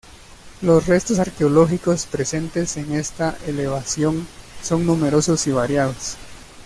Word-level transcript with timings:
Los 0.63 0.87
restos 0.87 1.19
arqueológicos 1.19 2.07
presentes 2.07 2.75
en 2.77 2.93
esta 2.93 3.37
elevación 3.45 4.25
son 4.63 4.83
numerosos 4.83 5.45
y 5.45 5.51
variados. 5.51 6.17